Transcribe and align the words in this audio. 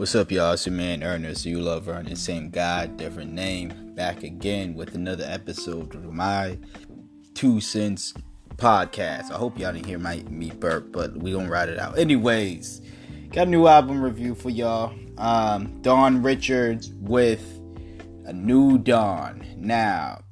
What's 0.00 0.14
up, 0.14 0.32
y'all? 0.32 0.54
It's 0.54 0.64
your 0.64 0.74
man 0.74 1.02
Ernest. 1.02 1.44
You 1.44 1.60
love 1.60 1.86
Ernest. 1.86 2.24
Same 2.24 2.48
guy, 2.48 2.86
different 2.86 3.34
name. 3.34 3.92
Back 3.94 4.22
again 4.22 4.72
with 4.72 4.94
another 4.94 5.26
episode 5.28 5.94
of 5.94 6.10
my 6.14 6.56
Two 7.34 7.60
Cents 7.60 8.14
podcast. 8.56 9.30
I 9.30 9.34
hope 9.34 9.58
y'all 9.58 9.74
didn't 9.74 9.84
hear 9.84 9.98
my 9.98 10.24
me 10.30 10.52
burp, 10.52 10.90
but 10.90 11.18
we 11.18 11.32
gonna 11.32 11.50
ride 11.50 11.68
it 11.68 11.78
out. 11.78 11.98
Anyways, 11.98 12.80
got 13.30 13.46
a 13.46 13.50
new 13.50 13.66
album 13.66 14.00
review 14.00 14.34
for 14.34 14.48
y'all. 14.48 14.94
Um, 15.18 15.82
Dawn 15.82 16.22
Richards 16.22 16.94
with 16.98 17.44
a 18.24 18.32
new 18.32 18.78
Dawn. 18.78 19.44
Now, 19.58 20.22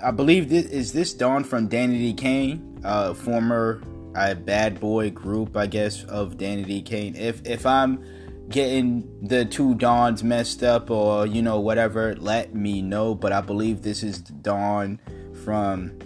I 0.00 0.12
believe 0.12 0.50
this 0.50 0.66
is 0.66 0.92
this 0.92 1.12
Dawn 1.12 1.42
from 1.42 1.68
Danity 1.68 2.16
Kane, 2.16 2.80
uh, 2.84 3.12
former 3.12 3.82
uh, 4.14 4.34
bad 4.34 4.78
boy 4.78 5.10
group, 5.10 5.56
I 5.56 5.66
guess, 5.66 6.04
of 6.04 6.36
Danity 6.36 6.86
Kane. 6.86 7.16
If 7.16 7.44
if 7.44 7.66
I'm 7.66 8.04
getting 8.48 9.26
the 9.26 9.44
two 9.44 9.74
dawns 9.74 10.22
messed 10.22 10.62
up 10.62 10.90
or 10.90 11.26
you 11.26 11.42
know 11.42 11.58
whatever 11.58 12.14
let 12.16 12.54
me 12.54 12.82
know. 12.82 13.14
But 13.14 13.32
i 13.32 13.40
believe 13.40 13.82
this 13.82 14.02
is 14.02 14.22
the 14.22 14.32
dawn 14.32 15.00
from 15.44 15.98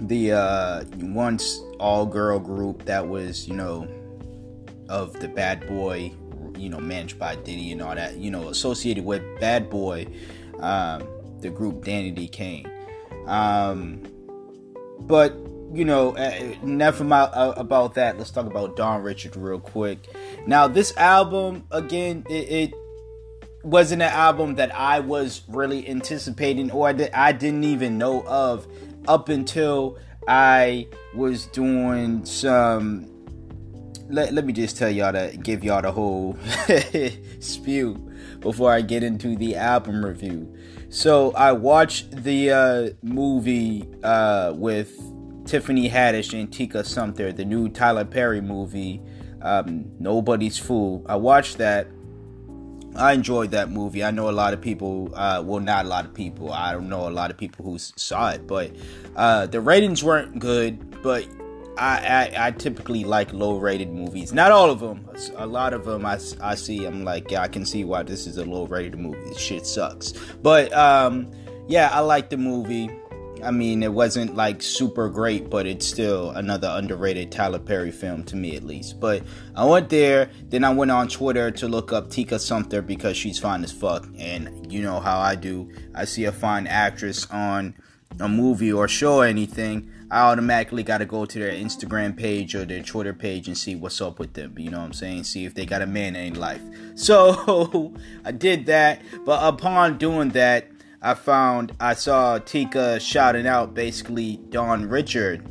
the 0.00 0.32
uh 0.32 0.84
once 0.98 1.60
all 1.78 2.06
girl 2.06 2.38
group 2.38 2.84
that 2.84 3.06
was 3.06 3.46
you 3.46 3.54
know 3.54 3.86
of 4.88 5.12
the 5.20 5.28
bad 5.28 5.66
boy 5.66 6.12
you 6.56 6.68
know 6.68 6.80
managed 6.80 7.18
by 7.18 7.36
diddy 7.36 7.72
and 7.72 7.82
all 7.82 7.94
that 7.94 8.16
you 8.16 8.30
know 8.30 8.48
associated 8.48 9.04
with 9.04 9.22
bad 9.40 9.68
boy 9.68 10.06
um 10.60 11.06
the 11.40 11.50
group 11.50 11.84
danity 11.84 12.30
kane. 12.30 12.70
Um 13.26 14.02
but 15.00 15.34
you 15.72 15.84
know, 15.84 16.16
uh, 16.16 16.54
enough 16.62 17.00
about, 17.00 17.34
uh, 17.34 17.54
about 17.56 17.94
that. 17.94 18.18
Let's 18.18 18.30
talk 18.30 18.46
about 18.46 18.76
Dawn 18.76 19.02
Richard 19.02 19.36
real 19.36 19.60
quick. 19.60 19.98
Now, 20.46 20.66
this 20.66 20.96
album, 20.96 21.64
again, 21.70 22.24
it, 22.28 22.72
it 22.72 22.74
wasn't 23.62 24.02
an 24.02 24.10
album 24.10 24.56
that 24.56 24.74
I 24.74 25.00
was 25.00 25.42
really 25.48 25.88
anticipating 25.88 26.70
or 26.70 26.88
I 26.88 27.32
didn't 27.32 27.64
even 27.64 27.98
know 27.98 28.22
of 28.26 28.66
up 29.06 29.28
until 29.28 29.98
I 30.26 30.88
was 31.14 31.46
doing 31.46 32.24
some. 32.24 33.06
Let, 34.08 34.32
let 34.32 34.44
me 34.44 34.52
just 34.52 34.76
tell 34.76 34.90
y'all 34.90 35.12
to 35.12 35.36
give 35.36 35.62
y'all 35.62 35.82
the 35.82 35.92
whole 35.92 36.36
spew 37.40 37.94
before 38.40 38.72
I 38.72 38.80
get 38.80 39.04
into 39.04 39.36
the 39.36 39.54
album 39.54 40.04
review. 40.04 40.52
So 40.88 41.32
I 41.32 41.52
watched 41.52 42.24
the 42.24 42.50
uh, 42.50 42.90
movie 43.02 43.88
uh, 44.02 44.52
with 44.56 44.98
Tiffany 45.50 45.90
Haddish 45.90 46.32
and 46.38 46.52
Tika 46.52 46.84
Sumpter, 46.84 47.32
the 47.32 47.44
new 47.44 47.68
Tyler 47.68 48.04
Perry 48.04 48.40
movie, 48.40 49.02
um, 49.42 49.90
Nobody's 49.98 50.56
Fool. 50.56 51.04
I 51.08 51.16
watched 51.16 51.58
that. 51.58 51.88
I 52.94 53.14
enjoyed 53.14 53.50
that 53.50 53.68
movie. 53.68 54.04
I 54.04 54.12
know 54.12 54.30
a 54.30 54.30
lot 54.30 54.54
of 54.54 54.60
people, 54.60 55.12
uh, 55.12 55.42
well, 55.44 55.58
not 55.58 55.86
a 55.86 55.88
lot 55.88 56.04
of 56.04 56.14
people. 56.14 56.52
I 56.52 56.70
don't 56.70 56.88
know 56.88 57.08
a 57.08 57.10
lot 57.10 57.32
of 57.32 57.36
people 57.36 57.64
who 57.64 57.78
saw 57.80 58.30
it, 58.30 58.46
but 58.46 58.70
uh, 59.16 59.46
the 59.46 59.60
ratings 59.60 60.04
weren't 60.04 60.38
good. 60.38 61.02
But 61.02 61.26
I, 61.76 62.30
I, 62.36 62.46
I 62.46 62.50
typically 62.52 63.02
like 63.02 63.32
low 63.32 63.58
rated 63.58 63.92
movies. 63.92 64.32
Not 64.32 64.52
all 64.52 64.70
of 64.70 64.78
them. 64.78 65.08
A 65.34 65.48
lot 65.48 65.74
of 65.74 65.84
them 65.84 66.06
I, 66.06 66.20
I 66.40 66.54
see. 66.54 66.84
I'm 66.84 67.02
like, 67.02 67.28
yeah, 67.28 67.42
I 67.42 67.48
can 67.48 67.66
see 67.66 67.84
why 67.84 68.04
this 68.04 68.28
is 68.28 68.36
a 68.36 68.44
low 68.44 68.66
rated 68.66 69.00
movie. 69.00 69.18
This 69.30 69.38
shit 69.38 69.66
sucks. 69.66 70.12
But 70.42 70.72
um, 70.72 71.28
yeah, 71.66 71.90
I 71.92 71.98
like 72.00 72.30
the 72.30 72.36
movie. 72.36 72.88
I 73.42 73.50
mean, 73.50 73.82
it 73.82 73.92
wasn't 73.92 74.36
like 74.36 74.62
super 74.62 75.08
great, 75.08 75.50
but 75.50 75.66
it's 75.66 75.86
still 75.86 76.30
another 76.30 76.68
underrated 76.72 77.32
Tyler 77.32 77.58
Perry 77.58 77.90
film 77.90 78.24
to 78.24 78.36
me, 78.36 78.56
at 78.56 78.64
least. 78.64 79.00
But 79.00 79.22
I 79.54 79.64
went 79.64 79.88
there, 79.88 80.30
then 80.48 80.64
I 80.64 80.72
went 80.72 80.90
on 80.90 81.08
Twitter 81.08 81.50
to 81.50 81.68
look 81.68 81.92
up 81.92 82.10
Tika 82.10 82.38
Sumpter 82.38 82.82
because 82.82 83.16
she's 83.16 83.38
fine 83.38 83.64
as 83.64 83.72
fuck. 83.72 84.08
And 84.18 84.72
you 84.72 84.82
know 84.82 85.00
how 85.00 85.18
I 85.18 85.34
do. 85.34 85.70
I 85.94 86.04
see 86.04 86.24
a 86.24 86.32
fine 86.32 86.66
actress 86.66 87.26
on 87.30 87.74
a 88.18 88.28
movie 88.28 88.72
or 88.72 88.88
show 88.88 89.18
or 89.18 89.26
anything, 89.26 89.90
I 90.10 90.22
automatically 90.22 90.82
got 90.82 90.98
to 90.98 91.06
go 91.06 91.24
to 91.24 91.38
their 91.38 91.52
Instagram 91.52 92.16
page 92.16 92.54
or 92.54 92.64
their 92.64 92.82
Twitter 92.82 93.14
page 93.14 93.46
and 93.46 93.56
see 93.56 93.76
what's 93.76 94.00
up 94.00 94.18
with 94.18 94.34
them. 94.34 94.58
You 94.58 94.70
know 94.70 94.78
what 94.78 94.86
I'm 94.86 94.92
saying? 94.92 95.24
See 95.24 95.44
if 95.44 95.54
they 95.54 95.64
got 95.64 95.82
a 95.82 95.86
man 95.86 96.16
in 96.16 96.34
life. 96.34 96.62
So 96.96 97.94
I 98.24 98.32
did 98.32 98.66
that, 98.66 99.02
but 99.24 99.40
upon 99.42 99.98
doing 99.98 100.30
that, 100.30 100.66
I 101.02 101.14
found 101.14 101.74
I 101.80 101.94
saw 101.94 102.38
Tika 102.38 103.00
shouting 103.00 103.46
out 103.46 103.72
basically 103.72 104.36
Dawn 104.50 104.86
Richard 104.86 105.50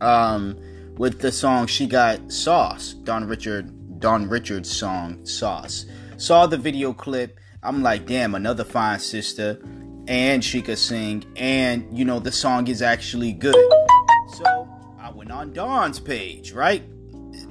um, 0.00 0.56
with 0.96 1.20
the 1.20 1.30
song 1.30 1.66
she 1.66 1.86
got 1.86 2.32
Sauce. 2.32 2.94
Dawn 2.94 3.26
Richard 3.26 4.00
Dawn 4.00 4.28
Richard's 4.28 4.74
song 4.74 5.24
Sauce. 5.26 5.84
Saw 6.16 6.46
the 6.46 6.56
video 6.56 6.94
clip. 6.94 7.38
I'm 7.62 7.82
like, 7.82 8.06
damn, 8.06 8.34
another 8.34 8.64
fine 8.64 8.98
sister. 8.98 9.60
And 10.08 10.42
she 10.42 10.62
could 10.62 10.78
sing, 10.78 11.24
and 11.36 11.86
you 11.96 12.04
know, 12.04 12.18
the 12.18 12.32
song 12.32 12.66
is 12.68 12.80
actually 12.80 13.32
good. 13.32 13.54
So 14.38 14.68
I 14.98 15.10
went 15.10 15.30
on 15.30 15.52
Dawn's 15.52 16.00
page, 16.00 16.52
right? 16.52 16.82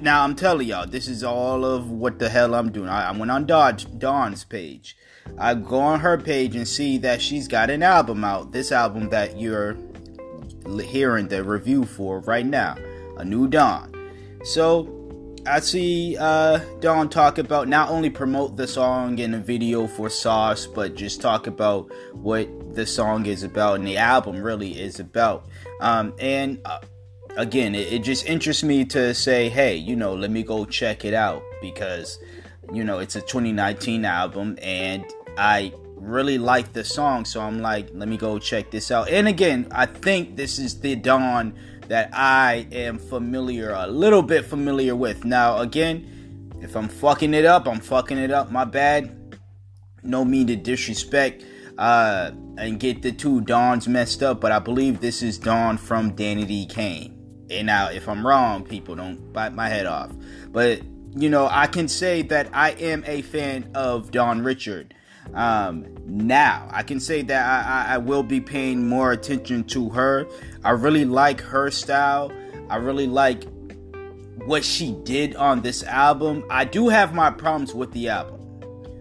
Now 0.00 0.24
I'm 0.24 0.34
telling 0.34 0.66
y'all, 0.66 0.86
this 0.86 1.06
is 1.06 1.22
all 1.22 1.64
of 1.64 1.88
what 1.88 2.18
the 2.18 2.28
hell 2.28 2.54
I'm 2.54 2.72
doing. 2.72 2.88
I, 2.88 3.10
I 3.10 3.12
went 3.12 3.30
on 3.30 3.46
Dodge 3.46 3.86
Dawn's 3.98 4.44
page. 4.44 4.96
I 5.38 5.54
go 5.54 5.78
on 5.78 6.00
her 6.00 6.18
page 6.18 6.56
and 6.56 6.66
see 6.66 6.98
that 6.98 7.20
she's 7.22 7.48
got 7.48 7.70
an 7.70 7.82
album 7.82 8.24
out. 8.24 8.52
This 8.52 8.72
album 8.72 9.08
that 9.10 9.38
you're 9.38 9.76
hearing 10.82 11.28
the 11.28 11.42
review 11.42 11.84
for 11.84 12.20
right 12.20 12.46
now, 12.46 12.76
a 13.16 13.24
new 13.24 13.48
Dawn. 13.48 13.94
So 14.44 14.96
I 15.46 15.60
see 15.60 16.16
uh, 16.18 16.58
Dawn 16.80 17.08
talk 17.08 17.38
about 17.38 17.68
not 17.68 17.90
only 17.90 18.10
promote 18.10 18.56
the 18.56 18.66
song 18.66 19.18
in 19.18 19.34
a 19.34 19.38
video 19.38 19.86
for 19.86 20.10
Sauce, 20.10 20.66
but 20.66 20.94
just 20.94 21.20
talk 21.20 21.46
about 21.46 21.90
what 22.12 22.74
the 22.74 22.86
song 22.86 23.26
is 23.26 23.42
about 23.42 23.76
and 23.76 23.86
the 23.86 23.96
album 23.96 24.42
really 24.42 24.78
is 24.78 25.00
about. 25.00 25.46
Um, 25.80 26.14
and 26.18 26.60
uh, 26.64 26.80
again, 27.36 27.74
it, 27.74 27.92
it 27.92 28.02
just 28.02 28.26
interests 28.26 28.62
me 28.62 28.84
to 28.86 29.14
say, 29.14 29.48
hey, 29.48 29.76
you 29.76 29.96
know, 29.96 30.14
let 30.14 30.30
me 30.30 30.42
go 30.42 30.64
check 30.64 31.04
it 31.04 31.14
out 31.14 31.42
because 31.62 32.18
you 32.72 32.84
know 32.84 32.98
it's 32.98 33.16
a 33.16 33.20
2019 33.20 34.04
album 34.04 34.56
and 34.62 35.04
I 35.40 35.72
really 35.96 36.36
like 36.36 36.74
the 36.74 36.84
song, 36.84 37.24
so 37.24 37.40
I'm 37.40 37.60
like, 37.60 37.88
let 37.94 38.08
me 38.08 38.18
go 38.18 38.38
check 38.38 38.70
this 38.70 38.90
out. 38.90 39.08
And 39.08 39.26
again, 39.26 39.68
I 39.70 39.86
think 39.86 40.36
this 40.36 40.58
is 40.58 40.80
the 40.80 40.96
Dawn 40.96 41.58
that 41.88 42.10
I 42.12 42.68
am 42.72 42.98
familiar, 42.98 43.72
a 43.72 43.86
little 43.86 44.22
bit 44.22 44.44
familiar 44.44 44.94
with. 44.94 45.24
Now, 45.24 45.58
again, 45.58 46.52
if 46.60 46.76
I'm 46.76 46.88
fucking 46.88 47.32
it 47.32 47.46
up, 47.46 47.66
I'm 47.66 47.80
fucking 47.80 48.18
it 48.18 48.30
up. 48.30 48.50
My 48.50 48.64
bad. 48.66 49.16
No 50.02 50.24
mean 50.24 50.46
to 50.46 50.56
disrespect 50.56 51.44
uh, 51.78 52.30
and 52.56 52.78
get 52.78 53.02
the 53.02 53.12
two 53.12 53.40
Dawns 53.40 53.88
messed 53.88 54.22
up, 54.22 54.40
but 54.40 54.52
I 54.52 54.58
believe 54.58 55.00
this 55.00 55.22
is 55.22 55.38
Dawn 55.38 55.78
from 55.78 56.16
Danity 56.16 56.68
Kane. 56.68 57.46
And 57.50 57.66
now, 57.66 57.90
if 57.90 58.08
I'm 58.08 58.26
wrong, 58.26 58.64
people 58.64 58.94
don't 58.94 59.32
bite 59.32 59.54
my 59.54 59.68
head 59.68 59.86
off. 59.86 60.10
But 60.48 60.82
you 61.16 61.28
know, 61.28 61.48
I 61.50 61.66
can 61.66 61.88
say 61.88 62.22
that 62.22 62.48
I 62.52 62.70
am 62.72 63.04
a 63.06 63.22
fan 63.22 63.70
of 63.74 64.10
Dawn 64.10 64.42
Richard. 64.42 64.94
Um, 65.34 65.86
now, 66.04 66.68
I 66.70 66.82
can 66.82 66.98
say 67.00 67.22
that 67.22 67.46
I, 67.46 67.92
I, 67.92 67.94
I 67.94 67.98
will 67.98 68.22
be 68.22 68.40
paying 68.40 68.88
more 68.88 69.12
attention 69.12 69.64
to 69.64 69.88
her. 69.90 70.26
I 70.64 70.70
really 70.70 71.04
like 71.04 71.40
her 71.40 71.70
style. 71.70 72.32
I 72.68 72.76
really 72.76 73.06
like 73.06 73.44
what 74.44 74.64
she 74.64 74.96
did 75.04 75.36
on 75.36 75.60
this 75.60 75.82
album. 75.84 76.44
I 76.50 76.64
do 76.64 76.88
have 76.88 77.14
my 77.14 77.30
problems 77.30 77.74
with 77.74 77.92
the 77.92 78.08
album. 78.08 78.40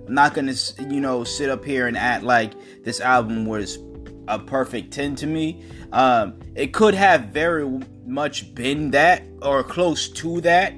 I'm 0.07 0.13
not 0.13 0.33
gonna, 0.33 0.55
you 0.89 0.99
know, 0.99 1.23
sit 1.23 1.49
up 1.49 1.63
here 1.63 1.87
and 1.87 1.97
act 1.97 2.23
like 2.23 2.53
this 2.83 2.99
album 2.99 3.45
was 3.45 3.79
a 4.27 4.39
perfect 4.39 4.91
10 4.91 5.15
to 5.17 5.27
me. 5.27 5.63
Um, 5.91 6.39
it 6.55 6.73
could 6.73 6.93
have 6.93 7.25
very 7.25 7.81
much 8.05 8.53
been 8.53 8.91
that 8.91 9.23
or 9.41 9.63
close 9.63 10.09
to 10.09 10.41
that 10.41 10.73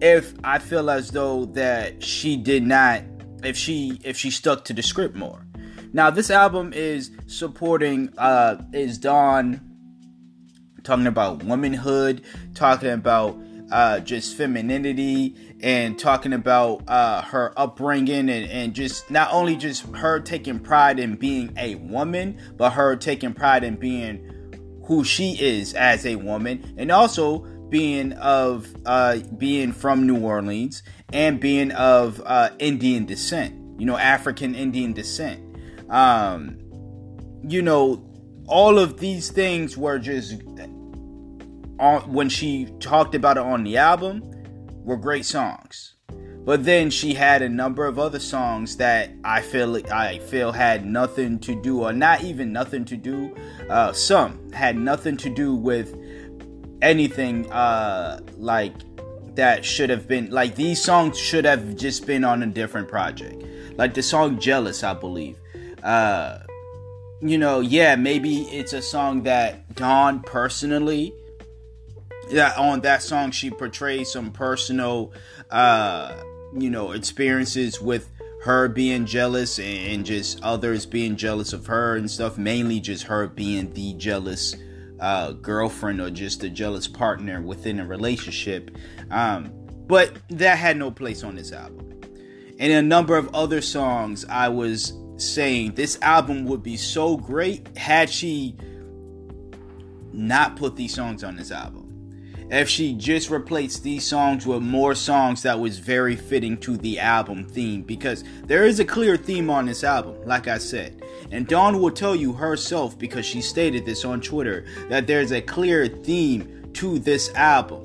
if 0.00 0.34
I 0.44 0.58
feel 0.58 0.90
as 0.90 1.10
though 1.10 1.46
that 1.46 2.02
she 2.02 2.36
did 2.36 2.62
not 2.62 3.02
if 3.42 3.56
she 3.56 4.00
if 4.04 4.16
she 4.16 4.30
stuck 4.30 4.64
to 4.64 4.72
the 4.72 4.82
script 4.82 5.16
more. 5.16 5.46
Now 5.92 6.10
this 6.10 6.30
album 6.30 6.72
is 6.72 7.10
supporting 7.26 8.12
uh 8.18 8.62
is 8.72 8.98
Dawn 8.98 9.60
talking 10.82 11.06
about 11.06 11.42
womanhood, 11.42 12.22
talking 12.54 12.90
about 12.90 13.38
uh 13.70 14.00
just 14.00 14.36
femininity 14.36 15.36
and 15.60 15.98
talking 15.98 16.32
about 16.32 16.82
uh 16.88 17.22
her 17.22 17.52
upbringing 17.56 18.28
and, 18.28 18.50
and 18.50 18.74
just 18.74 19.10
not 19.10 19.32
only 19.32 19.56
just 19.56 19.84
her 19.96 20.20
taking 20.20 20.58
pride 20.58 20.98
in 20.98 21.16
being 21.16 21.52
a 21.56 21.76
woman, 21.76 22.38
but 22.56 22.70
her 22.70 22.96
taking 22.96 23.34
pride 23.34 23.64
in 23.64 23.76
being 23.76 24.34
who 24.84 25.04
she 25.04 25.32
is 25.38 25.74
as 25.74 26.06
a 26.06 26.16
woman 26.16 26.74
and 26.78 26.90
also 26.90 27.46
being 27.68 28.12
of 28.14 28.74
uh 28.86 29.18
being 29.36 29.72
from 29.72 30.06
New 30.06 30.20
Orleans 30.20 30.82
and 31.12 31.40
being 31.40 31.70
of 31.72 32.20
uh, 32.24 32.50
Indian 32.58 33.06
descent, 33.06 33.80
you 33.80 33.86
know, 33.86 33.96
African 33.96 34.54
Indian 34.54 34.92
descent. 34.92 35.42
Um, 35.90 36.58
you 37.42 37.62
know, 37.62 38.04
all 38.46 38.78
of 38.78 38.98
these 38.98 39.30
things 39.30 39.76
were 39.76 39.98
just 39.98 40.42
on 41.78 42.12
when 42.12 42.28
she 42.28 42.66
talked 42.80 43.14
about 43.14 43.36
it 43.36 43.42
on 43.42 43.64
the 43.64 43.76
album 43.76 44.22
were 44.84 44.96
great 44.96 45.24
songs. 45.24 45.94
But 46.44 46.64
then 46.64 46.88
she 46.88 47.12
had 47.12 47.42
a 47.42 47.48
number 47.48 47.84
of 47.84 47.98
other 47.98 48.18
songs 48.18 48.78
that 48.78 49.10
I 49.22 49.42
feel 49.42 49.76
I 49.92 50.18
feel 50.18 50.50
had 50.50 50.86
nothing 50.86 51.38
to 51.40 51.60
do, 51.60 51.82
or 51.82 51.92
not 51.92 52.22
even 52.22 52.52
nothing 52.52 52.86
to 52.86 52.96
do. 52.96 53.36
Uh, 53.68 53.92
some 53.92 54.50
had 54.52 54.76
nothing 54.78 55.18
to 55.18 55.28
do 55.28 55.54
with 55.54 55.94
anything 56.82 57.50
uh, 57.50 58.20
like 58.36 58.74
that 59.34 59.64
should 59.64 59.90
have 59.90 60.08
been 60.08 60.30
like 60.30 60.54
these 60.54 60.82
songs 60.82 61.18
should 61.18 61.44
have 61.44 61.76
just 61.76 62.06
been 62.06 62.24
on 62.24 62.42
a 62.42 62.46
different 62.46 62.88
project. 62.88 63.44
Like 63.76 63.94
the 63.94 64.02
song 64.02 64.38
"Jealous," 64.38 64.82
I 64.82 64.94
believe. 64.94 65.36
Uh, 65.82 66.40
you 67.20 67.38
know, 67.38 67.60
yeah, 67.60 67.96
maybe 67.96 68.42
it's 68.42 68.72
a 68.72 68.82
song 68.82 69.22
that 69.24 69.74
Dawn 69.74 70.20
personally 70.20 71.12
that 72.30 72.56
on 72.58 72.80
that 72.80 73.02
song 73.02 73.30
she 73.30 73.50
portrays 73.50 74.12
some 74.12 74.30
personal 74.30 75.12
uh 75.50 76.14
you 76.56 76.70
know 76.70 76.92
experiences 76.92 77.80
with 77.80 78.10
her 78.42 78.68
being 78.68 79.04
jealous 79.04 79.58
and 79.58 80.06
just 80.06 80.40
others 80.42 80.86
being 80.86 81.16
jealous 81.16 81.52
of 81.52 81.66
her 81.66 81.96
and 81.96 82.10
stuff 82.10 82.38
mainly 82.38 82.80
just 82.80 83.04
her 83.04 83.26
being 83.26 83.72
the 83.74 83.94
jealous 83.94 84.54
uh, 85.00 85.32
girlfriend 85.32 86.00
or 86.00 86.10
just 86.10 86.42
a 86.44 86.48
jealous 86.48 86.88
partner 86.88 87.40
within 87.40 87.80
a 87.80 87.86
relationship 87.86 88.76
um, 89.10 89.52
but 89.86 90.12
that 90.28 90.58
had 90.58 90.76
no 90.76 90.90
place 90.90 91.24
on 91.24 91.34
this 91.34 91.50
album. 91.50 92.00
And 92.60 92.72
a 92.72 92.82
number 92.82 93.16
of 93.16 93.34
other 93.34 93.60
songs 93.60 94.24
i 94.28 94.48
was 94.48 94.92
saying 95.16 95.74
this 95.74 95.98
album 96.00 96.44
would 96.44 96.62
be 96.62 96.76
so 96.76 97.16
great 97.16 97.76
had 97.76 98.08
she 98.08 98.56
not 100.12 100.56
put 100.56 100.76
these 100.76 100.94
songs 100.94 101.22
on 101.22 101.36
this 101.36 101.50
album 101.50 101.87
if 102.50 102.68
she 102.68 102.94
just 102.94 103.30
replaced 103.30 103.82
these 103.82 104.06
songs 104.06 104.46
with 104.46 104.62
more 104.62 104.94
songs 104.94 105.42
that 105.42 105.58
was 105.58 105.78
very 105.78 106.16
fitting 106.16 106.56
to 106.56 106.76
the 106.78 106.98
album 106.98 107.46
theme 107.46 107.82
because 107.82 108.24
there 108.44 108.64
is 108.64 108.80
a 108.80 108.84
clear 108.84 109.16
theme 109.16 109.50
on 109.50 109.66
this 109.66 109.84
album 109.84 110.16
like 110.24 110.48
i 110.48 110.58
said. 110.58 111.02
And 111.30 111.46
dawn 111.46 111.80
will 111.80 111.90
tell 111.90 112.16
you 112.16 112.32
herself 112.32 112.98
because 112.98 113.26
she 113.26 113.42
stated 113.42 113.84
this 113.84 114.04
on 114.04 114.20
twitter 114.20 114.64
that 114.88 115.06
there's 115.06 115.32
a 115.32 115.42
clear 115.42 115.86
theme 115.86 116.70
to 116.74 116.98
this 116.98 117.32
album. 117.34 117.84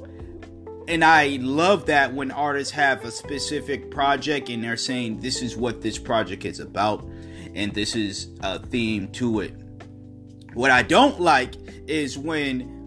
And 0.88 1.04
i 1.04 1.38
love 1.42 1.86
that 1.88 2.13
when 2.13 2.31
artists 2.31 2.74
have 2.74 3.04
a 3.04 3.12
specific 3.12 3.92
project 3.92 4.50
and 4.50 4.63
they're 4.63 4.77
saying 4.77 5.19
this 5.19 5.42
is 5.42 5.57
what 5.57 5.81
this 5.81 5.98
project 5.98 6.45
is 6.45 6.59
about 6.59 7.06
and 7.54 7.74
this 7.74 7.95
is 7.95 8.30
a 8.42 8.59
theme 8.59 9.09
to 9.13 9.42
it. 9.42 9.56
What 10.54 10.71
i 10.71 10.83
don't 10.83 11.19
like 11.19 11.56
is 11.86 12.18
when 12.18 12.82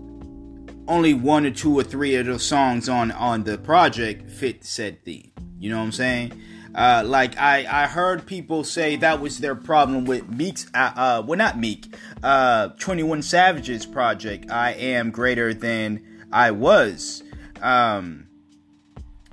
only 0.88 1.14
one 1.14 1.46
or 1.46 1.50
two 1.50 1.78
or 1.78 1.82
three 1.82 2.14
of 2.16 2.26
those 2.26 2.44
songs 2.44 2.88
on 2.88 3.10
on 3.12 3.44
the 3.44 3.58
project 3.58 4.30
fit 4.30 4.64
said 4.64 5.04
theme. 5.04 5.30
You 5.58 5.70
know 5.70 5.78
what 5.78 5.84
I'm 5.84 5.92
saying? 5.92 6.40
Uh, 6.74 7.02
like 7.06 7.38
I, 7.38 7.84
I 7.84 7.86
heard 7.86 8.26
people 8.26 8.62
say 8.62 8.96
that 8.96 9.20
was 9.20 9.38
their 9.38 9.54
problem 9.54 10.04
with 10.04 10.28
Meek's, 10.28 10.66
uh, 10.74 10.92
uh, 10.94 11.22
well 11.26 11.38
not 11.38 11.58
Meek, 11.58 11.96
uh, 12.22 12.68
21 12.78 13.22
Savage's 13.22 13.86
project. 13.86 14.50
I 14.50 14.72
am 14.72 15.10
greater 15.10 15.54
than 15.54 16.26
I 16.30 16.50
was. 16.50 17.22
Um, 17.62 18.26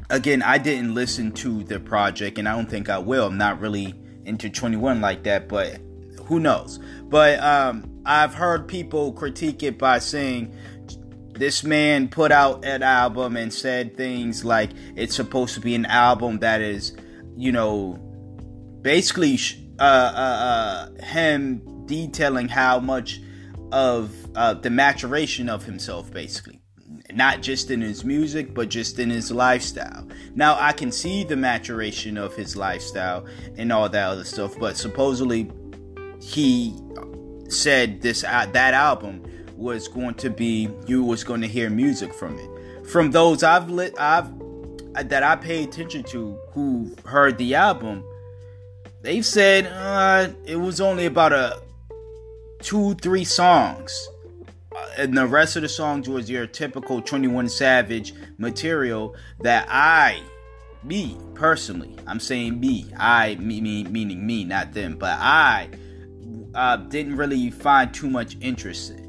again, 0.10 0.42
I 0.42 0.58
didn't 0.58 0.96
listen 0.96 1.34
to 1.34 1.64
the 1.64 1.82
project, 1.82 2.38
and 2.38 2.48
I 2.48 2.56
don't 2.56 2.70
think 2.70 2.88
I 2.88 3.00
will. 3.00 3.28
I'm 3.28 3.38
not 3.38 3.60
really 3.60 3.94
into 4.24 4.50
21 4.50 5.02
like 5.02 5.24
that, 5.24 5.50
but 5.50 5.82
who 6.26 6.40
knows? 6.40 6.80
But 7.04 7.40
um, 7.42 8.02
I've 8.06 8.34
heard 8.34 8.70
people 8.70 9.12
critique 9.12 9.64
it 9.64 9.78
by 9.78 10.00
saying 10.00 10.56
this 11.34 11.64
man 11.64 12.08
put 12.08 12.32
out 12.32 12.64
an 12.64 12.84
album 12.84 13.36
and 13.38 13.54
said 13.54 13.98
things 13.98 14.46
like 14.46 14.72
it's 14.96 15.16
supposed 15.16 15.56
to 15.56 15.60
be 15.60 15.76
an 15.76 15.86
album 15.86 16.40
that 16.40 16.62
is, 16.62 16.96
you 17.36 17.52
know, 17.52 18.00
basically 18.82 19.40
uh, 19.80 19.84
uh, 19.84 20.88
uh, 21.00 21.04
him 21.04 21.86
detailing 21.86 22.48
how 22.48 22.80
much 22.80 23.20
of 23.72 24.14
uh, 24.36 24.54
the 24.54 24.70
maturation 24.70 25.50
of 25.50 25.64
himself, 25.64 26.12
basically. 26.12 26.60
Not 27.12 27.42
just 27.42 27.72
in 27.72 27.82
his 27.82 28.06
music, 28.06 28.54
but 28.54 28.70
just 28.70 29.00
in 29.00 29.10
his 29.10 29.32
lifestyle. 29.32 30.08
Now, 30.36 30.58
I 30.60 30.74
can 30.74 30.92
see 30.92 31.24
the 31.24 31.36
maturation 31.36 32.18
of 32.18 32.36
his 32.36 32.56
lifestyle 32.56 33.26
and 33.58 33.72
all 33.72 33.90
that 33.90 34.08
other 34.08 34.24
stuff, 34.24 34.58
but 34.60 34.78
supposedly 34.78 35.52
he 36.22 36.80
said 37.50 38.02
this 38.02 38.24
uh, 38.24 38.48
that 38.54 38.74
album 38.74 39.24
was 39.58 39.88
going 39.88 40.16
to 40.16 40.30
be 40.30 40.70
you 40.88 41.04
was 41.04 41.24
going 41.24 41.42
to 41.42 41.48
hear 41.48 41.70
music 41.70 42.14
from 42.14 42.38
it. 42.38 42.88
From 42.88 43.12
those 43.12 43.44
I've 43.44 43.70
lit 43.70 43.96
I've 43.98 44.32
that 44.94 45.24
I 45.24 45.36
pay 45.36 45.64
attention 45.64 46.04
to 46.06 46.38
who 46.52 46.96
heard 47.06 47.38
the 47.38 47.56
album, 47.56 48.04
they've 49.02 49.26
said 49.26 49.68
uh, 49.68 50.30
it 50.46 50.58
was 50.58 50.80
only 50.82 51.06
about 51.06 51.34
a 51.34 51.62
two 52.62 52.96
three 52.96 53.26
songs. 53.26 54.10
Uh, 54.76 54.88
and 54.98 55.16
the 55.16 55.28
rest 55.28 55.56
of 55.56 55.62
the 55.62 55.70
songs 55.70 56.10
was 56.10 56.28
your 56.30 56.48
typical 56.48 57.00
21 57.00 57.48
Savage 57.48 58.12
material 58.40 59.16
that 59.42 59.68
I 59.70 60.24
me 60.84 61.18
personally, 61.34 61.96
I'm 62.08 62.20
saying 62.20 62.60
me, 62.60 62.88
I 62.98 63.36
me, 63.36 63.62
me 63.62 63.84
meaning 63.86 64.26
me, 64.26 64.44
not 64.44 64.74
them, 64.74 64.98
but 64.98 65.18
I 65.20 65.70
uh, 66.54 66.78
didn't 66.78 67.16
really 67.16 67.50
find 67.50 67.94
too 67.94 68.10
much 68.10 68.38
interest 68.42 68.92
in. 68.92 69.03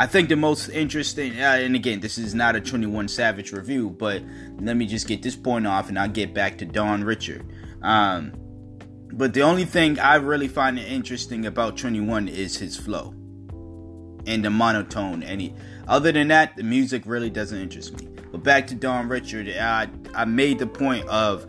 I 0.00 0.06
think 0.06 0.28
the 0.28 0.36
most 0.36 0.68
interesting, 0.68 1.32
uh, 1.40 1.58
and 1.60 1.74
again, 1.74 1.98
this 1.98 2.18
is 2.18 2.32
not 2.32 2.54
a 2.54 2.60
21 2.60 3.08
Savage 3.08 3.50
review, 3.50 3.90
but 3.90 4.22
let 4.60 4.76
me 4.76 4.86
just 4.86 5.08
get 5.08 5.22
this 5.22 5.34
point 5.34 5.66
off 5.66 5.88
and 5.88 5.98
I'll 5.98 6.08
get 6.08 6.32
back 6.32 6.56
to 6.58 6.64
Dawn 6.64 7.02
Richard. 7.02 7.44
Um, 7.82 8.32
but 9.12 9.34
the 9.34 9.42
only 9.42 9.64
thing 9.64 9.98
I 9.98 10.14
really 10.14 10.46
find 10.46 10.78
interesting 10.78 11.46
about 11.46 11.76
21 11.76 12.28
is 12.28 12.56
his 12.56 12.76
flow 12.76 13.12
and 14.24 14.44
the 14.44 14.50
monotone. 14.50 15.24
Any 15.24 15.52
other 15.88 16.12
than 16.12 16.28
that, 16.28 16.54
the 16.56 16.62
music 16.62 17.02
really 17.04 17.28
doesn't 17.28 17.58
interest 17.58 18.00
me. 18.00 18.08
But 18.30 18.44
back 18.44 18.68
to 18.68 18.76
Dawn 18.76 19.08
Richard, 19.08 19.48
I 19.48 19.88
I 20.14 20.26
made 20.26 20.60
the 20.60 20.66
point 20.68 21.08
of 21.08 21.44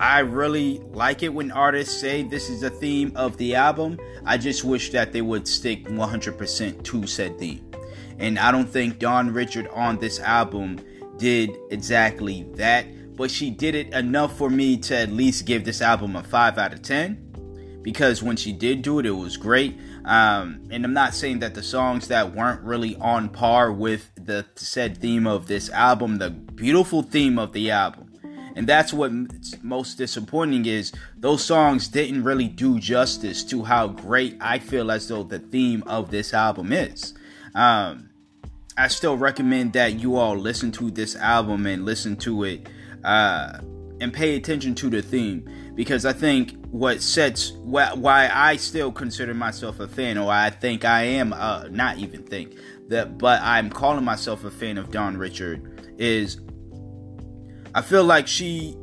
I 0.00 0.20
really 0.20 0.78
like 0.90 1.22
it 1.22 1.34
when 1.34 1.50
artists 1.50 1.98
say 1.98 2.22
this 2.22 2.48
is 2.48 2.62
a 2.62 2.70
theme 2.70 3.12
of 3.16 3.36
the 3.36 3.56
album. 3.56 3.98
I 4.24 4.38
just 4.38 4.62
wish 4.62 4.90
that 4.92 5.12
they 5.12 5.22
would 5.22 5.48
stick 5.48 5.86
100% 5.86 6.84
to 6.84 7.06
said 7.06 7.38
theme. 7.38 7.68
And 8.18 8.38
I 8.38 8.52
don't 8.52 8.68
think 8.68 8.98
Dawn 8.98 9.32
Richard 9.32 9.68
on 9.68 9.98
this 9.98 10.20
album 10.20 10.80
did 11.16 11.50
exactly 11.70 12.44
that, 12.54 13.16
but 13.16 13.30
she 13.30 13.50
did 13.50 13.74
it 13.74 13.92
enough 13.92 14.36
for 14.36 14.50
me 14.50 14.76
to 14.78 14.96
at 14.96 15.10
least 15.10 15.46
give 15.46 15.64
this 15.64 15.82
album 15.82 16.14
a 16.14 16.22
5 16.22 16.58
out 16.58 16.72
of 16.72 16.82
10 16.82 17.80
because 17.82 18.22
when 18.22 18.36
she 18.36 18.52
did 18.52 18.82
do 18.82 18.98
it, 18.98 19.06
it 19.06 19.10
was 19.12 19.36
great. 19.36 19.78
Um, 20.04 20.62
and 20.70 20.84
I'm 20.84 20.92
not 20.92 21.14
saying 21.14 21.40
that 21.40 21.54
the 21.54 21.62
songs 21.62 22.08
that 22.08 22.34
weren't 22.34 22.60
really 22.62 22.96
on 22.96 23.28
par 23.28 23.72
with 23.72 24.10
the 24.16 24.46
said 24.56 24.98
theme 24.98 25.26
of 25.26 25.46
this 25.46 25.70
album, 25.70 26.18
the 26.18 26.30
beautiful 26.30 27.02
theme 27.02 27.38
of 27.38 27.52
the 27.52 27.70
album, 27.70 28.07
and 28.58 28.66
that's 28.66 28.92
what 28.92 29.12
most 29.62 29.98
disappointing 29.98 30.66
is 30.66 30.90
those 31.16 31.44
songs 31.44 31.86
didn't 31.86 32.24
really 32.24 32.48
do 32.48 32.80
justice 32.80 33.44
to 33.44 33.62
how 33.62 33.86
great 33.86 34.36
I 34.40 34.58
feel 34.58 34.90
as 34.90 35.06
though 35.06 35.22
the 35.22 35.38
theme 35.38 35.84
of 35.86 36.10
this 36.10 36.34
album 36.34 36.72
is. 36.72 37.14
Um, 37.54 38.10
I 38.76 38.88
still 38.88 39.16
recommend 39.16 39.74
that 39.74 40.00
you 40.00 40.16
all 40.16 40.36
listen 40.36 40.72
to 40.72 40.90
this 40.90 41.14
album 41.14 41.66
and 41.66 41.84
listen 41.84 42.16
to 42.16 42.42
it 42.42 42.68
uh, 43.04 43.60
and 44.00 44.12
pay 44.12 44.34
attention 44.34 44.74
to 44.74 44.90
the 44.90 45.02
theme 45.02 45.48
because 45.76 46.04
I 46.04 46.12
think 46.12 46.56
what 46.72 47.00
sets 47.00 47.52
why, 47.62 47.94
why 47.94 48.28
I 48.28 48.56
still 48.56 48.90
consider 48.90 49.34
myself 49.34 49.78
a 49.78 49.86
fan, 49.86 50.18
or 50.18 50.32
I 50.32 50.50
think 50.50 50.84
I 50.84 51.02
am, 51.02 51.32
uh, 51.32 51.68
not 51.70 51.98
even 51.98 52.24
think 52.24 52.56
that, 52.88 53.18
but 53.18 53.40
I'm 53.40 53.70
calling 53.70 54.04
myself 54.04 54.42
a 54.42 54.50
fan 54.50 54.78
of 54.78 54.90
Dawn 54.90 55.16
Richard 55.16 55.94
is 55.96 56.40
I 57.78 57.80
feel 57.80 58.02
like 58.02 58.26
she 58.26 58.74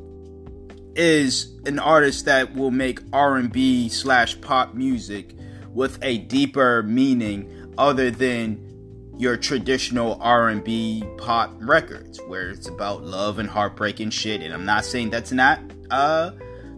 is 0.95 1.59
an 1.65 1.79
artist 1.79 2.23
that 2.27 2.55
will 2.55 2.71
make 2.71 3.01
R&B 3.11 3.89
slash 3.89 4.39
pop 4.39 4.73
music 4.73 5.35
with 5.73 5.99
a 6.01 6.19
deeper 6.19 6.81
meaning 6.81 7.73
other 7.77 8.09
than 8.09 9.11
your 9.17 9.35
traditional 9.35 10.17
R&B 10.21 11.03
pop 11.17 11.51
records 11.59 12.21
where 12.27 12.51
it's 12.51 12.69
about 12.69 13.03
love 13.03 13.37
and 13.37 13.49
heartbreak 13.49 13.99
and 13.99 14.13
shit 14.13 14.41
and 14.41 14.53
I'm 14.53 14.63
not 14.63 14.85
saying 14.85 15.09
that's 15.09 15.33
not 15.33 15.59
uh 15.91 16.31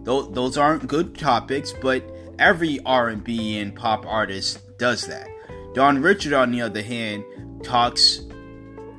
th- 0.04 0.30
those 0.30 0.58
aren't 0.58 0.88
good 0.88 1.16
topics 1.16 1.72
but 1.72 2.02
every 2.40 2.80
R&B 2.84 3.60
and 3.60 3.72
pop 3.76 4.04
artist 4.04 4.76
does 4.76 5.06
that. 5.06 5.28
Dawn 5.72 6.02
Richard 6.02 6.32
on 6.32 6.50
the 6.50 6.62
other 6.62 6.82
hand 6.82 7.22
talks 7.62 8.22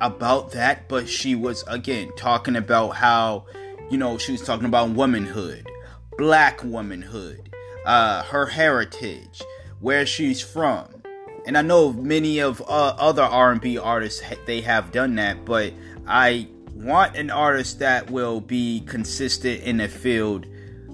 about 0.00 0.52
that, 0.52 0.88
but 0.88 1.08
she 1.08 1.34
was 1.34 1.64
again 1.66 2.10
talking 2.16 2.56
about 2.56 2.90
how, 2.90 3.46
you 3.90 3.98
know, 3.98 4.18
she 4.18 4.32
was 4.32 4.42
talking 4.42 4.66
about 4.66 4.90
womanhood, 4.90 5.68
black 6.16 6.62
womanhood, 6.64 7.50
uh, 7.84 8.22
her 8.24 8.46
heritage, 8.46 9.42
where 9.80 10.06
she's 10.06 10.40
from. 10.40 10.86
And 11.46 11.56
I 11.56 11.62
know 11.62 11.92
many 11.92 12.38
of 12.40 12.60
uh, 12.62 12.94
other 12.98 13.22
R&B 13.22 13.78
artists 13.78 14.22
they 14.46 14.60
have 14.60 14.92
done 14.92 15.14
that, 15.16 15.44
but 15.44 15.72
I 16.06 16.48
want 16.74 17.16
an 17.16 17.30
artist 17.30 17.78
that 17.78 18.10
will 18.10 18.40
be 18.40 18.80
consistent 18.86 19.62
in 19.62 19.78
the 19.78 19.88
field 19.88 20.46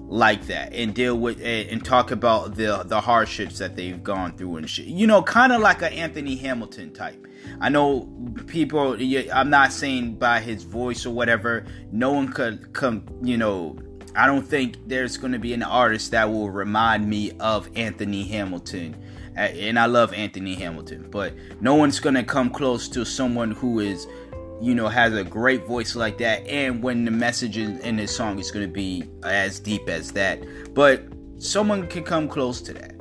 like 0.09 0.47
that 0.47 0.73
and 0.73 0.95
deal 0.95 1.19
with 1.19 1.41
and 1.43 1.85
talk 1.85 2.11
about 2.11 2.55
the 2.55 2.83
the 2.87 3.01
hardships 3.01 3.59
that 3.59 3.77
they've 3.77 4.03
gone 4.03 4.37
through 4.37 4.57
and 4.57 4.71
shit. 4.71 4.87
You 4.87 5.07
know, 5.07 5.23
kind 5.23 5.53
of 5.53 5.61
like 5.61 5.83
an 5.83 5.93
Anthony 5.93 6.37
Hamilton 6.37 6.93
type. 6.93 7.27
I 7.61 7.69
know 7.69 8.09
people. 8.47 8.97
I'm 9.33 9.51
not 9.51 9.73
saying 9.73 10.17
by 10.17 10.41
his 10.41 10.63
voice 10.63 11.07
or 11.07 11.11
whatever. 11.11 11.67
No 11.91 12.13
one 12.13 12.33
could 12.33 12.73
come. 12.73 13.05
You 13.23 13.37
know, 13.37 13.79
I 14.15 14.27
don't 14.27 14.47
think 14.47 14.77
there's 14.87 15.17
going 15.17 15.33
to 15.33 15.39
be 15.39 15.53
an 15.53 15.63
artist 15.63 16.13
that 16.13 16.31
will 16.31 16.51
remind 16.51 17.09
me 17.09 17.33
of 17.41 17.69
Anthony 17.77 18.25
Hamilton. 18.25 18.97
And 19.35 19.79
I 19.79 19.85
love 19.85 20.15
Anthony 20.15 20.55
Hamilton, 20.55 21.09
but 21.11 21.35
no 21.61 21.75
one's 21.75 22.01
going 22.01 22.15
to 22.15 22.23
come 22.23 22.49
close 22.49 22.89
to 22.89 23.05
someone 23.05 23.51
who 23.51 23.81
is 23.81 24.07
you 24.61 24.75
know, 24.75 24.89
has 24.89 25.15
a 25.15 25.25
great 25.25 25.67
voice 25.67 25.95
like 25.95 26.19
that, 26.19 26.47
and 26.47 26.83
when 26.83 27.05
the 27.05 27.11
message 27.11 27.59
in 27.59 27.99
his 27.99 28.15
song 28.15 28.39
is 28.39 28.51
going 28.51 28.67
to 28.67 28.73
be 28.73 29.05
as 29.23 29.61
deep 29.61 29.89
as 29.89 30.13
that. 30.13 30.43
But 30.75 31.05
someone 31.39 31.87
can 31.87 32.03
come 32.03 32.29
close 32.29 32.61
to 32.63 32.73
that. 32.75 32.95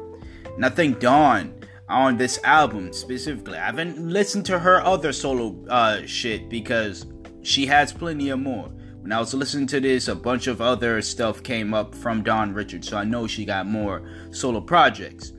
And 0.55 0.65
I 0.65 0.69
think 0.69 0.99
Dawn 0.99 1.53
on 1.87 2.17
this 2.17 2.39
album 2.43 2.91
specifically, 2.93 3.57
I 3.57 3.65
haven't 3.65 3.99
listened 3.99 4.45
to 4.47 4.59
her 4.59 4.81
other 4.81 5.13
solo 5.13 5.55
uh, 5.69 6.05
shit 6.05 6.49
because 6.49 7.05
she 7.41 7.65
has 7.67 7.93
plenty 7.93 8.29
of 8.29 8.39
more. 8.39 8.71
When 9.01 9.11
I 9.11 9.19
was 9.19 9.33
listening 9.33 9.67
to 9.67 9.79
this, 9.79 10.07
a 10.07 10.15
bunch 10.15 10.47
of 10.47 10.61
other 10.61 10.99
stuff 11.01 11.43
came 11.43 11.75
up 11.75 11.93
from 11.93 12.23
Dawn 12.23 12.53
Richards, 12.53 12.87
so 12.89 12.97
I 12.97 13.03
know 13.03 13.27
she 13.27 13.45
got 13.45 13.67
more 13.67 14.09
solo 14.31 14.59
projects. 14.59 15.31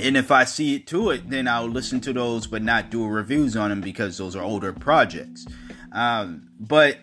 And 0.00 0.16
if 0.16 0.30
I 0.30 0.44
see 0.44 0.76
it 0.76 0.86
to 0.88 1.10
it, 1.10 1.28
then 1.28 1.46
I'll 1.46 1.66
listen 1.66 2.00
to 2.02 2.12
those, 2.12 2.46
but 2.46 2.62
not 2.62 2.90
do 2.90 3.06
reviews 3.06 3.56
on 3.56 3.70
them 3.70 3.80
because 3.80 4.18
those 4.18 4.34
are 4.36 4.42
older 4.42 4.72
projects. 4.72 5.46
Um, 5.92 6.48
but 6.58 6.98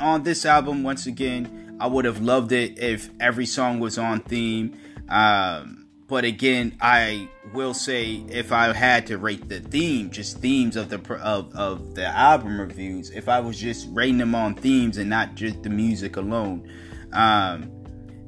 on 0.00 0.22
this 0.22 0.46
album, 0.46 0.82
once 0.82 1.06
again, 1.06 1.76
I 1.80 1.86
would 1.86 2.04
have 2.04 2.20
loved 2.20 2.52
it 2.52 2.78
if 2.78 3.10
every 3.20 3.46
song 3.46 3.80
was 3.80 3.98
on 3.98 4.20
theme. 4.20 4.78
Um, 5.08 5.88
but 6.08 6.24
again, 6.24 6.76
I 6.80 7.28
will 7.52 7.72
say 7.72 8.24
if 8.28 8.52
I 8.52 8.72
had 8.72 9.06
to 9.08 9.18
rate 9.18 9.48
the 9.48 9.60
theme, 9.60 10.10
just 10.10 10.38
themes 10.38 10.76
of 10.76 10.88
the 10.88 10.98
of, 11.22 11.54
of 11.54 11.94
the 11.94 12.06
album 12.06 12.60
reviews, 12.60 13.10
if 13.10 13.28
I 13.28 13.40
was 13.40 13.58
just 13.58 13.86
rating 13.90 14.18
them 14.18 14.34
on 14.34 14.54
themes 14.54 14.98
and 14.98 15.08
not 15.08 15.36
just 15.36 15.62
the 15.62 15.70
music 15.70 16.16
alone, 16.16 16.68
um, 17.12 17.70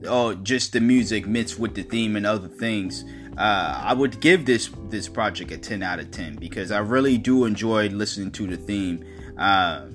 or 0.09 0.35
just 0.35 0.73
the 0.73 0.81
music 0.81 1.27
mixed 1.27 1.59
with 1.59 1.75
the 1.75 1.83
theme 1.83 2.15
and 2.17 2.25
other 2.25 2.49
things 2.49 3.05
uh, 3.37 3.81
I 3.83 3.95
would 3.95 4.21
give 4.21 4.45
this 4.45 4.71
this 4.89 5.09
project 5.09 5.51
a 5.53 5.59
10 5.59 5.83
out 5.83 5.99
of 5.99 6.11
10 6.11 6.37
because 6.37 6.71
I 6.71 6.79
really 6.79 7.19
do 7.19 7.45
enjoy 7.45 7.89
listening 7.89 8.31
to 8.33 8.47
the 8.47 8.57
theme. 8.57 9.05
Uh, 9.39 9.87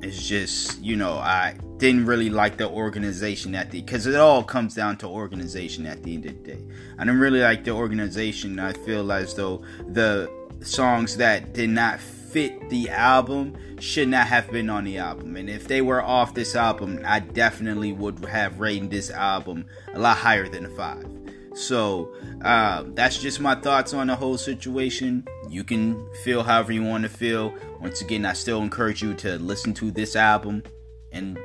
it's 0.00 0.26
just 0.28 0.80
you 0.80 0.94
know 0.94 1.14
I 1.14 1.56
didn't 1.78 2.06
really 2.06 2.30
like 2.30 2.56
the 2.56 2.68
organization 2.68 3.54
at 3.54 3.70
the 3.70 3.80
because 3.80 4.06
it 4.06 4.16
all 4.16 4.44
comes 4.44 4.74
down 4.74 4.96
to 4.98 5.06
organization 5.06 5.86
at 5.86 6.02
the 6.02 6.14
end 6.14 6.26
of 6.26 6.44
the 6.44 6.52
day. 6.54 6.64
I 6.98 7.04
didn't 7.04 7.20
really 7.20 7.40
like 7.40 7.64
the 7.64 7.72
organization. 7.72 8.58
I 8.58 8.72
feel 8.72 9.10
as 9.12 9.34
though 9.34 9.62
the 9.88 10.30
songs 10.60 11.16
that 11.16 11.54
did 11.54 11.70
not 11.70 12.00
fit 12.00 12.68
the 12.68 12.90
album 12.90 13.56
should 13.80 14.08
not 14.08 14.26
have 14.26 14.50
been 14.50 14.68
on 14.68 14.84
the 14.84 14.98
album. 14.98 15.36
And 15.36 15.48
if 15.48 15.66
they 15.66 15.80
were 15.80 16.02
off 16.02 16.34
this 16.34 16.54
album, 16.54 17.00
I 17.04 17.20
definitely 17.20 17.92
would 17.92 18.24
have 18.26 18.60
rated 18.60 18.90
this 18.90 19.10
album 19.10 19.66
a 19.94 19.98
lot 19.98 20.18
higher 20.18 20.48
than 20.48 20.66
a 20.66 20.70
five. 20.70 21.17
So 21.58 22.14
uh, 22.44 22.84
that's 22.94 23.18
just 23.18 23.40
my 23.40 23.56
thoughts 23.56 23.92
on 23.92 24.06
the 24.06 24.14
whole 24.14 24.38
situation. 24.38 25.26
You 25.48 25.64
can 25.64 26.08
feel 26.22 26.44
however 26.44 26.72
you 26.72 26.84
want 26.84 27.02
to 27.02 27.08
feel. 27.08 27.52
Once 27.80 28.00
again, 28.00 28.24
I 28.24 28.32
still 28.34 28.62
encourage 28.62 29.02
you 29.02 29.14
to 29.14 29.38
listen 29.38 29.74
to 29.74 29.90
this 29.90 30.14
album 30.14 30.62
and 31.10 31.36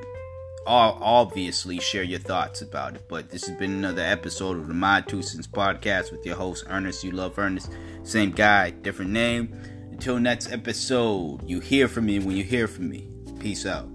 obviously 0.67 1.79
share 1.79 2.03
your 2.03 2.19
thoughts 2.19 2.61
about 2.61 2.95
it. 2.95 3.01
But 3.07 3.29
this 3.29 3.47
has 3.47 3.57
been 3.57 3.71
another 3.71 4.03
episode 4.03 4.57
of 4.57 4.67
the 4.67 4.73
My 4.75 5.01
Two 5.01 5.23
Cents 5.23 5.47
podcast 5.47 6.11
with 6.11 6.23
your 6.25 6.35
host 6.35 6.65
Ernest. 6.69 7.03
You 7.03 7.11
love 7.11 7.37
Ernest, 7.39 7.71
same 8.03 8.31
guy, 8.31 8.69
different 8.69 9.11
name. 9.11 9.59
Until 9.91 10.19
next 10.19 10.51
episode, 10.51 11.39
you 11.47 11.59
hear 11.59 11.87
from 11.87 12.05
me 12.05 12.19
when 12.19 12.35
you 12.35 12.43
hear 12.43 12.67
from 12.67 12.89
me. 12.89 13.07
Peace 13.39 13.65
out. 13.65 13.89